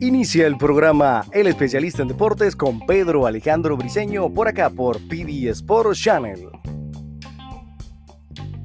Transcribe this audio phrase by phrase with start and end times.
[0.00, 5.48] Inicia el programa El especialista en deportes con Pedro Alejandro Briseño por acá por PB
[5.50, 6.59] Sports Channel.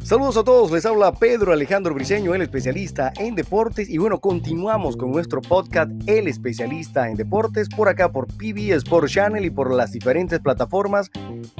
[0.05, 3.90] Saludos a todos, les habla Pedro Alejandro Briseño, el especialista en deportes.
[3.90, 9.13] Y bueno, continuamos con nuestro podcast El especialista en deportes por acá por PB Sports
[9.13, 11.10] Channel y por las diferentes plataformas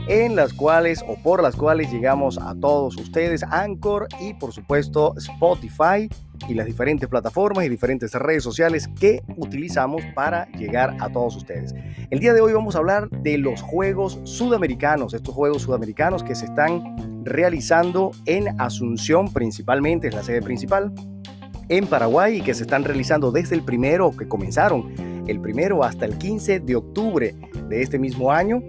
[0.07, 5.16] en las cuales o por las cuales llegamos a todos ustedes, Anchor y por supuesto
[5.18, 6.07] Spotify
[6.47, 11.74] y las diferentes plataformas y diferentes redes sociales que utilizamos para llegar a todos ustedes.
[12.11, 16.36] El día de hoy vamos a hablar de los Juegos Sudamericanos, estos Juegos Sudamericanos que
[16.36, 20.93] se están realizando en Asunción principalmente, es la sede principal,
[21.68, 24.93] en Paraguay y que se están realizando desde el primero, que comenzaron
[25.28, 27.36] el primero hasta el 15 de octubre
[27.68, 28.61] de este mismo año,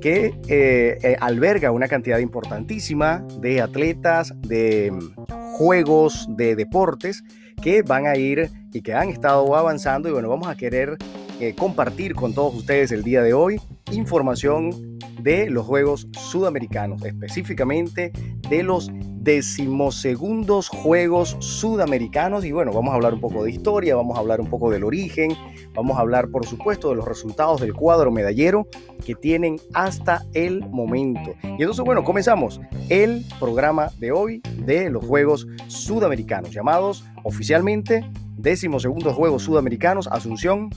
[0.00, 5.22] que eh, eh, alberga una cantidad importantísima de atletas, de mm,
[5.54, 7.24] juegos, de deportes
[7.62, 10.08] que van a ir y que han estado avanzando.
[10.08, 10.98] Y bueno, vamos a querer
[11.40, 13.60] eh, compartir con todos ustedes el día de hoy
[13.92, 14.93] información
[15.24, 18.12] de los Juegos Sudamericanos, específicamente
[18.50, 22.44] de los decimosegundos Juegos Sudamericanos.
[22.44, 24.84] Y bueno, vamos a hablar un poco de historia, vamos a hablar un poco del
[24.84, 25.32] origen,
[25.74, 28.68] vamos a hablar por supuesto de los resultados del cuadro medallero
[29.04, 31.34] que tienen hasta el momento.
[31.42, 39.14] Y entonces, bueno, comenzamos el programa de hoy de los Juegos Sudamericanos, llamados oficialmente decimosegundos
[39.14, 40.68] Juegos Sudamericanos Asunción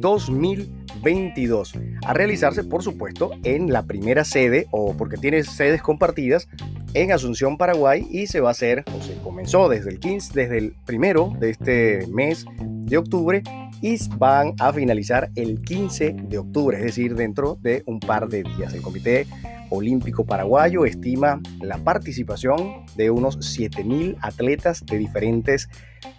[0.00, 1.74] 2022,
[2.06, 6.48] a realizarse por supuesto en la primera sede o porque tiene sedes compartidas
[6.94, 10.58] en Asunción, Paraguay y se va a hacer o se comenzó desde el 15, desde
[10.58, 13.42] el primero de este mes de octubre
[13.80, 18.42] y van a finalizar el 15 de octubre, es decir, dentro de un par de
[18.42, 18.74] días.
[18.74, 19.26] El Comité
[19.70, 25.68] Olímpico Paraguayo estima la participación de unos 7.000 atletas de diferentes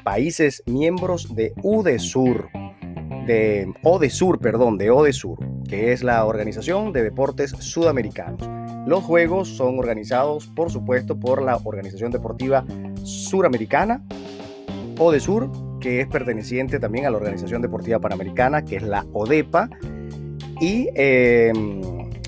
[0.03, 2.50] países miembros de UDESUR
[3.30, 5.38] de ODESUR, perdón, de ODESUR,
[5.69, 8.41] que es la Organización de Deportes Sudamericanos.
[8.88, 12.66] Los juegos son organizados, por supuesto, por la Organización Deportiva
[13.03, 14.03] Suramericana,
[14.97, 19.69] ODESUR, que es perteneciente también a la Organización Deportiva Panamericana, que es la ODEPA,
[20.59, 21.81] y em,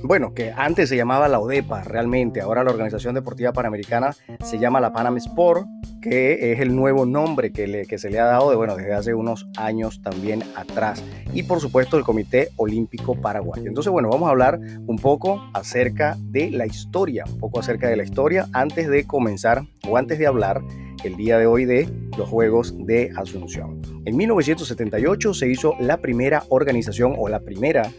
[0.03, 4.79] bueno, que antes se llamaba la ODEPA realmente, ahora la Organización Deportiva Panamericana se llama
[4.79, 5.65] la Panam Sport,
[6.01, 8.93] que es el nuevo nombre que, le, que se le ha dado de, bueno, desde
[8.93, 11.03] hace unos años también atrás.
[11.33, 13.67] Y por supuesto el Comité Olímpico Paraguayo.
[13.67, 17.95] Entonces, bueno, vamos a hablar un poco acerca de la historia, un poco acerca de
[17.95, 20.61] la historia antes de comenzar o antes de hablar
[21.03, 23.81] el día de hoy de los Juegos de Asunción.
[24.05, 27.91] En 1978 se hizo la primera organización o la primera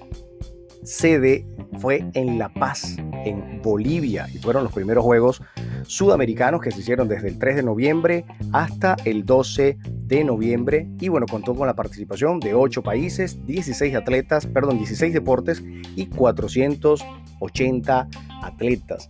[0.83, 1.47] sede
[1.79, 5.43] fue en La Paz, en Bolivia, y fueron los primeros Juegos
[5.87, 11.09] Sudamericanos que se hicieron desde el 3 de noviembre hasta el 12 de noviembre, y
[11.09, 15.63] bueno, contó con la participación de 8 países, 16 atletas, perdón, 16 deportes
[15.97, 18.09] y 480
[18.43, 19.09] atletas.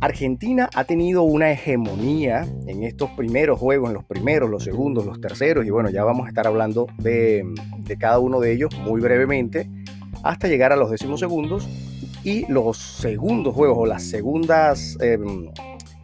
[0.00, 5.20] Argentina ha tenido una hegemonía en estos primeros juegos, en los primeros, los segundos, los
[5.20, 7.44] terceros, y bueno, ya vamos a estar hablando de,
[7.78, 9.70] de cada uno de ellos muy brevemente
[10.24, 11.68] hasta llegar a los décimos segundos
[12.24, 15.48] y los segundos juegos o las segundas, em,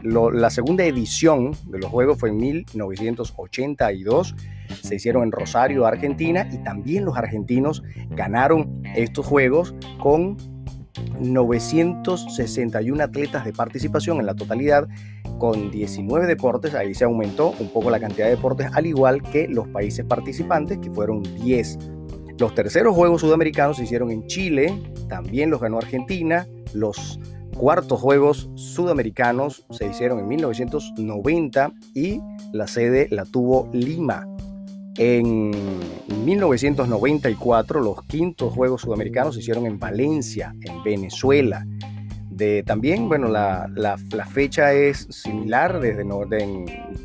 [0.03, 4.35] la segunda edición de los juegos fue en 1982.
[4.83, 10.37] Se hicieron en Rosario, Argentina, y también los argentinos ganaron estos juegos con
[11.21, 14.89] 961 atletas de participación en la totalidad,
[15.39, 16.75] con 19 deportes.
[16.75, 20.79] Ahí se aumentó un poco la cantidad de deportes, al igual que los países participantes,
[20.79, 21.79] que fueron 10
[22.39, 26.47] los terceros Juegos Sudamericanos se hicieron en Chile, también los ganó Argentina.
[26.73, 27.19] Los
[27.57, 32.21] cuartos Juegos Sudamericanos se hicieron en 1990 y
[32.53, 34.27] la sede la tuvo Lima.
[34.97, 35.51] En
[36.25, 41.67] 1994 los quintos Juegos Sudamericanos se hicieron en Valencia, en Venezuela.
[42.31, 43.97] De, también, bueno, la,
[44.31, 46.05] fecha es similar desde,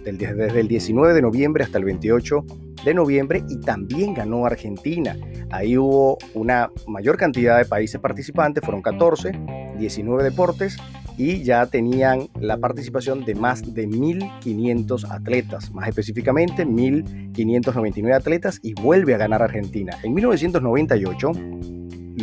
[0.03, 2.45] desde el 19 de noviembre hasta el 28
[2.83, 5.17] de noviembre y también ganó Argentina.
[5.51, 9.31] Ahí hubo una mayor cantidad de países participantes, fueron 14,
[9.77, 10.77] 19 deportes
[11.17, 18.73] y ya tenían la participación de más de 1.500 atletas, más específicamente 1.599 atletas y
[18.73, 19.97] vuelve a ganar Argentina.
[20.03, 21.31] En 1998,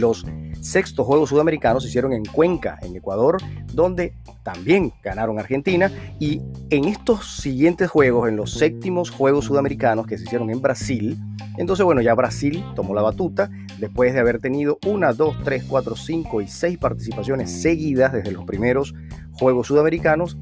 [0.00, 0.25] los
[0.61, 3.38] sextos Juegos Sudamericanos se hicieron en Cuenca, en Ecuador,
[3.73, 5.91] donde también ganaron Argentina.
[6.19, 11.19] Y en estos siguientes Juegos, en los séptimos Juegos Sudamericanos que se hicieron en Brasil,
[11.56, 15.97] entonces bueno, ya Brasil tomó la batuta después de haber tenido una, dos, tres, cuatro,
[15.97, 18.94] cinco y seis participaciones seguidas desde los primeros
[19.32, 20.37] Juegos Sudamericanos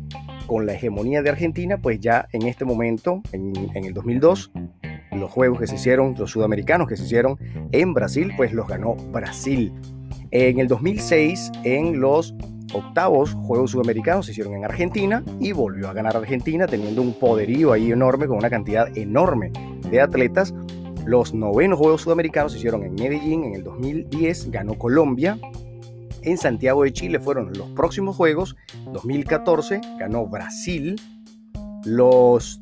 [0.46, 4.50] con la hegemonía de Argentina, pues ya en este momento, en, el 2002,
[5.12, 7.38] los juegos que se hicieron, los sudamericanos que se hicieron
[7.72, 9.72] en Brasil, pues los ganó Brasil.
[10.31, 12.34] En el 2006, en los
[12.75, 17.72] octavos Juegos Sudamericanos se hicieron en Argentina y volvió a ganar Argentina teniendo un poderío
[17.72, 19.52] ahí enorme con una cantidad enorme
[19.90, 20.55] de atletas.
[21.06, 25.38] Los novenos Juegos Sudamericanos se hicieron en Medellín en el 2010, ganó Colombia.
[26.22, 28.56] En Santiago de Chile fueron los próximos Juegos,
[28.93, 30.96] 2014 ganó Brasil.
[31.84, 32.60] Los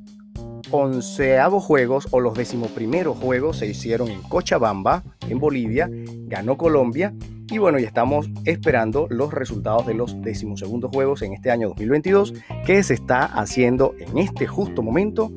[0.70, 5.90] onceavos Juegos o los decimoprimeros Juegos se hicieron en Cochabamba, en Bolivia,
[6.26, 7.12] ganó Colombia
[7.48, 12.34] y bueno, ya estamos esperando los resultados de los decimosegundos juegos en este año 2022
[12.64, 15.30] que se está haciendo en este justo momento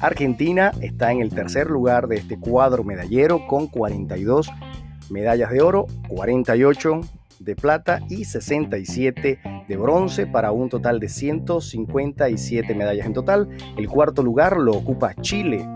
[0.00, 4.50] Argentina está en el tercer lugar de este cuadro medallero con 42
[5.10, 7.00] medallas de oro, 48
[7.38, 9.38] de plata y 67
[9.68, 13.48] de bronce para un total de 157 medallas en total.
[13.76, 15.66] El cuarto lugar lo ocupa Chile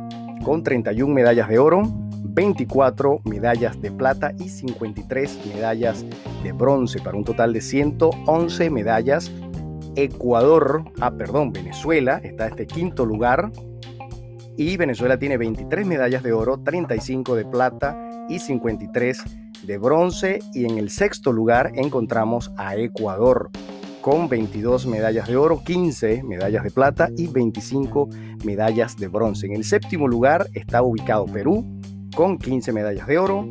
[0.44, 1.82] con 31 medallas de oro,
[2.22, 6.04] 24 medallas de plata y 53 medallas
[6.42, 9.30] de bronce para un total de 111 medallas.
[9.96, 13.50] Ecuador, ah perdón, Venezuela está en este quinto lugar
[14.57, 17.97] y Venezuela tiene 23 medallas de oro, 35 de plata
[18.28, 19.25] y 53
[19.62, 23.50] de bronce y en el sexto lugar encontramos a Ecuador
[24.00, 28.09] con 22 medallas de oro, 15 medallas de plata y 25
[28.45, 29.47] medallas de bronce.
[29.47, 31.66] En el séptimo lugar está ubicado Perú
[32.14, 33.50] con 15 medallas de oro.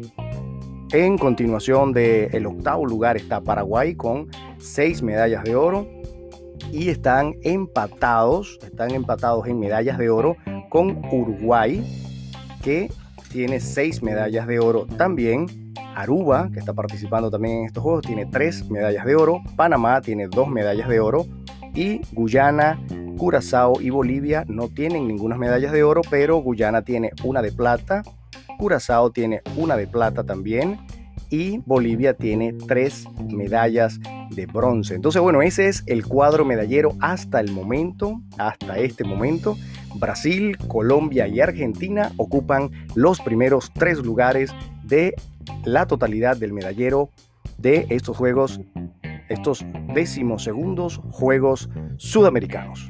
[0.92, 4.28] En continuación del octavo lugar está Paraguay con
[4.58, 5.88] 6 medallas de oro.
[6.72, 10.36] Y están empatados, están empatados en medallas de oro
[10.70, 11.84] con Uruguay,
[12.62, 12.92] que
[13.32, 15.74] tiene 6 medallas de oro también.
[15.96, 19.42] Aruba, que está participando también en estos juegos, tiene 3 medallas de oro.
[19.56, 21.26] Panamá tiene 2 medallas de oro.
[21.74, 22.80] Y Guyana,
[23.18, 28.04] Curazao y Bolivia no tienen ninguna medallas de oro, pero Guyana tiene una de plata,
[28.58, 30.80] Curazao tiene una de plata también
[31.30, 34.00] y Bolivia tiene tres medallas
[34.32, 34.96] de bronce.
[34.96, 39.58] Entonces, bueno, ese es el cuadro medallero hasta el momento, hasta este momento.
[39.96, 45.14] Brasil, Colombia y Argentina ocupan los primeros tres lugares de
[45.66, 47.10] la totalidad del medallero
[47.58, 48.62] de estos Juegos,
[49.30, 52.88] estos decimosegundos Juegos Sudamericanos.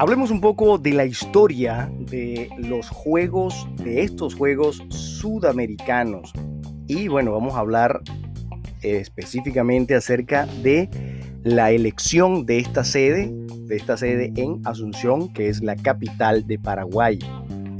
[0.00, 6.32] Hablemos un poco de la historia de los juegos, de estos juegos sudamericanos.
[6.86, 8.02] Y bueno, vamos a hablar
[8.80, 10.88] específicamente acerca de
[11.42, 13.32] la elección de esta sede,
[13.66, 17.18] de esta sede en Asunción, que es la capital de Paraguay.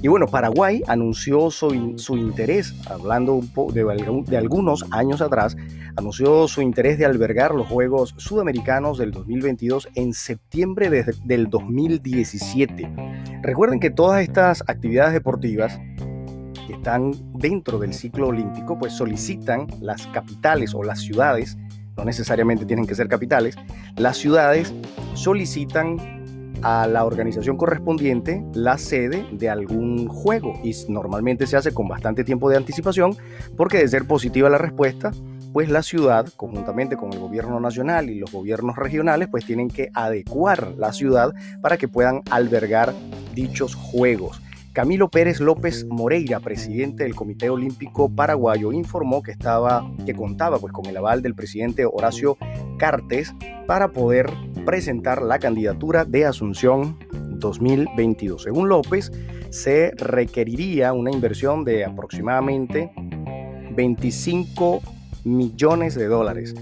[0.00, 3.40] Y bueno, Paraguay anunció su, interés, hablando
[3.72, 3.84] de,
[4.26, 5.56] de, algunos años atrás,
[5.96, 12.88] anunció su interés de albergar los Juegos Sudamericanos del 2022 en septiembre de, del 2017.
[13.42, 15.80] Recuerden que todas estas actividades deportivas
[16.68, 21.58] que están dentro del ciclo olímpico, pues solicitan las capitales o las ciudades,
[21.96, 23.56] no necesariamente tienen que ser capitales,
[23.96, 24.72] las ciudades
[25.14, 26.17] solicitan
[26.62, 32.24] a la organización correspondiente la sede de algún juego y normalmente se hace con bastante
[32.24, 33.16] tiempo de anticipación
[33.56, 35.10] porque de ser positiva la respuesta,
[35.52, 39.90] pues la ciudad, conjuntamente con el gobierno nacional y los gobiernos regionales, pues tienen que
[39.94, 42.94] adecuar la ciudad para que puedan albergar
[43.34, 44.40] dichos juegos.
[44.78, 50.72] Camilo Pérez López Moreira, presidente del Comité Olímpico Paraguayo, informó que estaba que contaba pues
[50.72, 52.38] con el aval del presidente Horacio
[52.78, 53.34] Cartes
[53.66, 54.30] para poder
[54.64, 56.96] presentar la candidatura de Asunción
[57.40, 58.44] 2022.
[58.44, 59.10] Según López,
[59.50, 62.92] se requeriría una inversión de aproximadamente
[63.74, 64.80] 25
[65.24, 66.54] millones de dólares.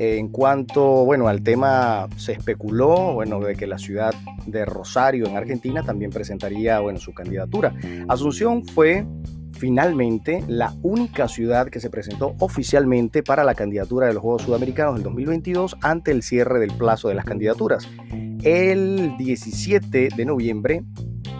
[0.00, 4.14] En cuanto, bueno, al tema se especuló, bueno, de que la ciudad
[4.46, 7.74] de Rosario en Argentina también presentaría, bueno, su candidatura.
[8.06, 9.04] Asunción fue
[9.58, 14.94] finalmente la única ciudad que se presentó oficialmente para la candidatura de los Juegos Sudamericanos
[14.94, 17.88] del 2022 ante el cierre del plazo de las candidaturas.
[18.44, 20.84] El 17 de noviembre,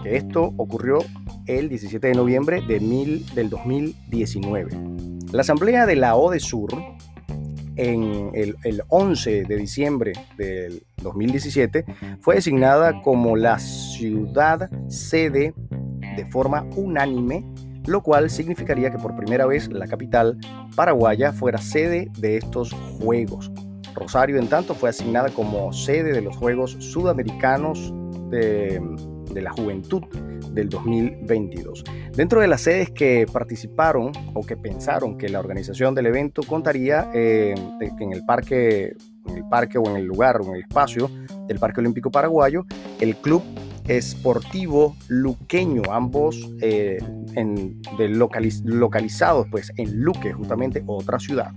[0.05, 0.99] esto ocurrió
[1.47, 2.81] el 17 de noviembre de
[3.37, 4.71] del 2019.
[5.31, 6.71] La asamblea de la ODE Sur
[7.79, 11.85] en el, el 11 de diciembre del 2017
[12.21, 15.55] fue designada como la ciudad sede
[16.17, 17.45] de forma unánime
[17.89, 20.37] lo cual significaría que por primera vez la capital
[20.77, 23.51] paraguaya fuera sede de estos Juegos.
[23.95, 27.93] Rosario, en tanto, fue asignada como sede de los Juegos Sudamericanos
[28.31, 28.81] de,
[29.35, 30.03] la Juventud
[30.53, 31.83] del 2022.
[32.19, 37.09] Dentro de las sedes que participaron o que pensaron que la organización del evento contaría
[37.15, 37.55] eh,
[38.01, 38.97] en el parque,
[39.29, 41.09] en el parque o en el lugar o en el espacio
[41.47, 42.67] del Parque Olímpico Paraguayo,
[42.99, 43.45] el Club
[43.87, 46.99] Esportivo Luqueño, ambos eh,
[47.37, 51.53] en, localizados pues, en Luque, justamente otra ciudad.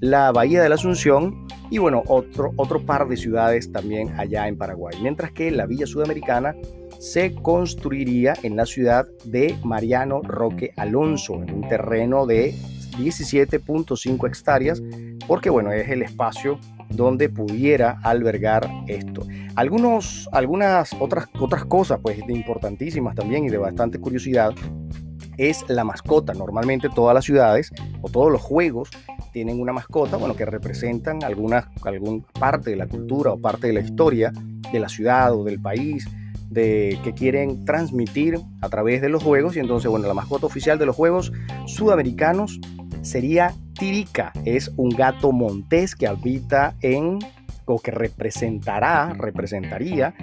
[0.00, 4.58] La Bahía de la Asunción y bueno, otro, otro par de ciudades también allá en
[4.58, 4.96] Paraguay.
[5.00, 6.56] Mientras que la Villa Sudamericana
[7.00, 12.54] se construiría en la ciudad de Mariano Roque Alonso, en un terreno de
[12.98, 14.82] 17.5 hectáreas,
[15.26, 19.26] porque bueno, es el espacio donde pudiera albergar esto.
[19.56, 24.52] Algunos, algunas otras, otras cosas pues importantísimas también y de bastante curiosidad
[25.38, 26.34] es la mascota.
[26.34, 28.90] Normalmente todas las ciudades o todos los juegos
[29.32, 33.72] tienen una mascota, bueno, que representan alguna, alguna parte de la cultura o parte de
[33.72, 34.32] la historia
[34.70, 36.06] de la ciudad o del país
[36.50, 39.56] de, que quieren transmitir a través de los juegos.
[39.56, 41.32] Y entonces, bueno, la mascota oficial de los juegos
[41.66, 42.60] sudamericanos
[43.02, 44.32] sería Tirica.
[44.44, 47.18] Es un gato montés que habita en,
[47.66, 50.14] o que representará, representaría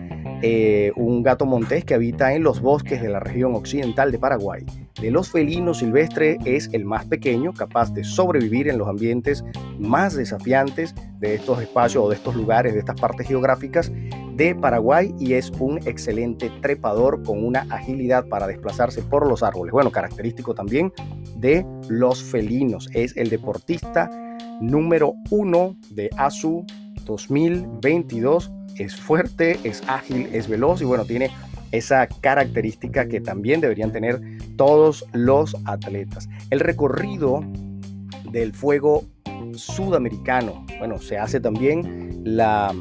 [0.41, 4.65] eh, un gato montés que habita en los bosques de la región occidental de Paraguay.
[5.01, 9.43] De los felinos silvestres es el más pequeño, capaz de sobrevivir en los ambientes
[9.79, 13.91] más desafiantes de estos espacios o de estos lugares, de estas partes geográficas
[14.37, 19.71] de Paraguay y es un excelente trepador con una agilidad para desplazarse por los árboles.
[19.71, 20.93] Bueno, característico también
[21.35, 22.87] de los felinos.
[22.93, 24.09] Es el deportista
[24.61, 26.65] número uno de ASU
[27.07, 28.51] 2022.
[28.77, 31.31] Es fuerte, es ágil, es veloz y bueno, tiene
[31.71, 34.21] esa característica que también deberían tener
[34.55, 36.29] todos los atletas.
[36.51, 37.43] El recorrido
[38.31, 39.03] del fuego
[39.55, 42.73] sudamericano, bueno, se hace también la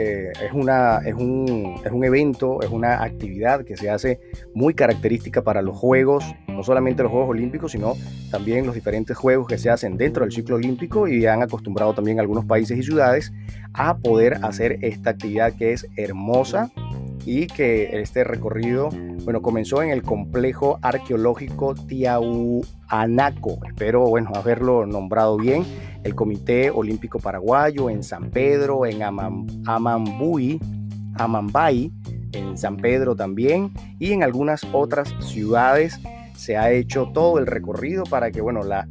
[0.00, 4.20] eh, es, una, es, un, es un evento, es una actividad que se hace
[4.54, 7.94] muy característica para los Juegos, no solamente los Juegos Olímpicos, sino
[8.30, 12.20] también los diferentes Juegos que se hacen dentro del ciclo olímpico y han acostumbrado también
[12.20, 13.32] algunos países y ciudades
[13.74, 16.70] a poder hacer esta actividad que es hermosa,
[17.24, 18.90] y que este recorrido,
[19.24, 23.58] bueno, comenzó en el complejo arqueológico Tiahuanaco.
[23.66, 25.64] Espero, bueno, haberlo nombrado bien.
[26.04, 30.60] El Comité Olímpico Paraguayo en San Pedro, en Amambuy,
[31.14, 31.92] Amambay,
[32.32, 36.00] en San Pedro también y en algunas otras ciudades
[36.38, 38.86] se ha hecho todo el recorrido para que, bueno, la,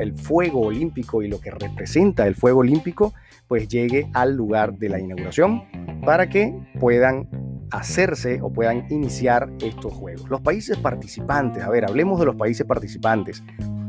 [0.00, 3.14] el fuego olímpico y lo que representa el fuego olímpico,
[3.50, 5.64] pues llegue al lugar de la inauguración
[6.06, 7.28] para que puedan
[7.72, 10.30] hacerse o puedan iniciar estos juegos.
[10.30, 13.42] Los países participantes, a ver, hablemos de los países participantes.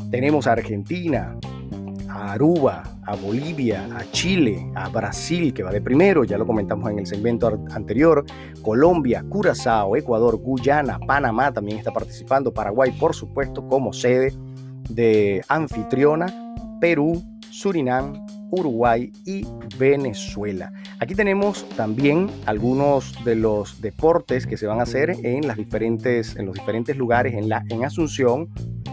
[0.10, 1.38] Tenemos a Argentina,
[2.10, 6.90] a Aruba, a Bolivia, a Chile, a Brasil, que va de primero, ya lo comentamos
[6.90, 8.26] en el segmento anterior,
[8.64, 14.34] Colombia, Curazao, Ecuador, Guyana, Panamá también está participando, Paraguay, por supuesto, como sede
[14.90, 18.14] de anfitriona, Perú, Surinam,
[18.52, 19.46] Uruguay y
[19.78, 20.72] Venezuela.
[21.00, 26.36] Aquí tenemos también algunos de los deportes que se van a hacer en, las diferentes,
[26.36, 27.34] en los diferentes lugares.
[27.34, 28.50] En, la, en Asunción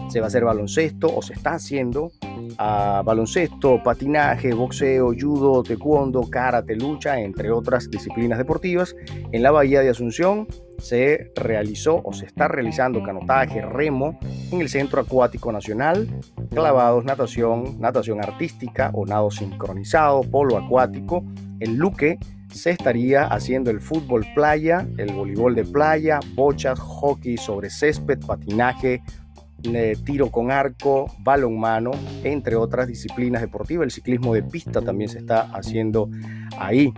[0.09, 2.11] se va a hacer baloncesto o se está haciendo
[2.57, 8.95] baloncesto, patinaje, boxeo, judo, taekwondo, karate, lucha, entre otras disciplinas deportivas.
[9.31, 10.47] En la Bahía de Asunción
[10.77, 14.17] se realizó o se está realizando canotaje, remo
[14.51, 16.07] en el Centro Acuático Nacional,
[16.49, 21.23] clavados, natación, natación artística o nado sincronizado, polo acuático.
[21.59, 22.17] En Luque
[22.51, 29.03] se estaría haciendo el fútbol playa, el voleibol de playa, bochas, hockey sobre césped, patinaje,
[30.03, 31.91] tiro con arco, balonmano,
[32.23, 33.85] entre otras disciplinas deportivas.
[33.85, 36.09] El ciclismo de pista también se está haciendo
[36.57, 36.93] ahí.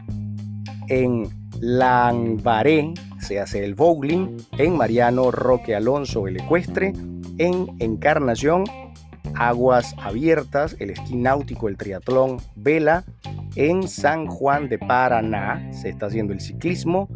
[0.87, 1.27] En
[1.59, 6.93] Lambaré se hace el bowling, en Mariano Roque Alonso el ecuestre,
[7.37, 8.63] en Encarnación
[9.35, 13.03] aguas abiertas, el esquí náutico, el triatlón, vela,
[13.55, 17.09] en San Juan de Paraná se está haciendo el ciclismo,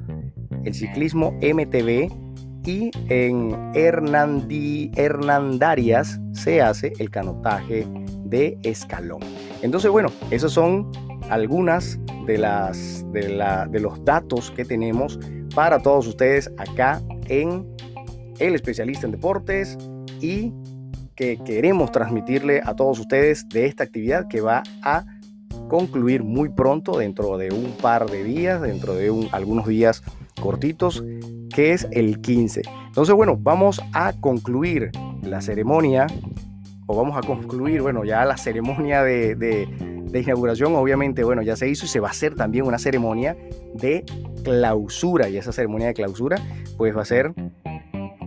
[0.64, 2.25] el ciclismo MTV
[2.66, 3.72] y en
[4.96, 7.88] Hernandarias se hace el canotaje
[8.26, 9.22] de escalón.
[9.62, 10.92] Entonces, bueno, esos son
[11.30, 15.20] algunas de, las, de, de los datos que tenemos
[15.54, 17.68] para todos ustedes acá en
[18.40, 19.78] El Especialista en Deportes
[20.20, 20.52] y
[21.16, 25.06] que queremos transmitirle a todos ustedes de esta actividad que va a
[25.70, 30.04] concluir muy pronto, dentro de un par de días, dentro de algunos días
[30.42, 31.04] cortitos,
[31.56, 32.64] que es el 15.
[32.88, 34.92] Entonces, bueno, vamos a concluir
[35.22, 36.06] la ceremonia,
[36.86, 41.70] o vamos a concluir, bueno, ya la ceremonia de, de, inauguración, obviamente, bueno, ya se
[41.70, 43.38] hizo y se va a hacer también una ceremonia
[43.74, 44.04] de
[44.44, 46.38] clausura, y esa ceremonia de clausura,
[46.78, 47.34] pues va a ser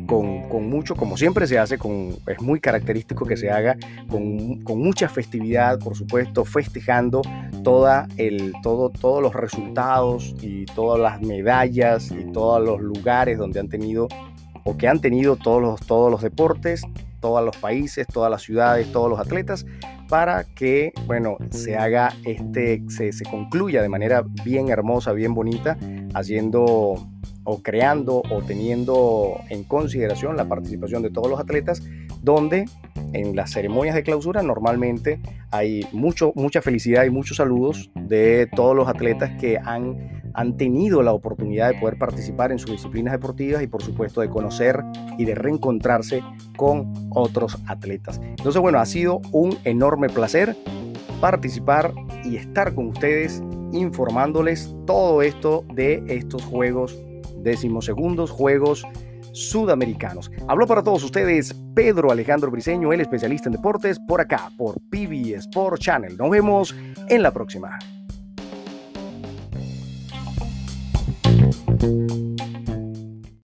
[0.09, 3.77] con, mucho, como siempre se hace, con, es muy característico que se haga
[4.09, 7.21] con, mucha festividad, por supuesto, festejando
[8.17, 13.69] el, todo, todos los resultados y todas las medallas y todos los lugares donde han
[13.69, 14.09] tenido
[14.65, 16.83] o que han tenido todos los, todos los deportes,
[17.21, 19.67] todos los países, todas las ciudades, todos los atletas,
[20.09, 25.77] para que, bueno, se haga este, se, se concluya de manera bien hermosa, bien bonita,
[26.15, 26.95] haciendo
[27.45, 31.83] o creando o teniendo en consideración la participación de todos los atletas,
[32.23, 32.67] donde
[33.13, 38.77] en las ceremonias de clausura normalmente hay mucho, mucha felicidad y muchos saludos de todos
[38.77, 43.63] los atletas que han, han tenido la oportunidad de poder participar en sus disciplinas deportivas
[43.63, 44.83] y por supuesto de conocer
[45.19, 46.23] y de reencontrarse
[46.57, 48.21] con otros atletas.
[48.23, 50.57] Entonces bueno, ha sido un enorme placer
[51.21, 51.93] participar
[52.25, 53.43] y estar con ustedes
[53.73, 56.97] informándoles todo esto de estos Juegos
[57.43, 58.85] decimosegundos Juegos
[59.33, 60.31] Sudamericanos.
[60.47, 65.35] Habló para todos ustedes Pedro Alejandro Briseño, el especialista en deportes, por acá, por PB
[65.37, 66.17] Sport Channel.
[66.17, 66.75] Nos vemos
[67.09, 67.79] en la próxima.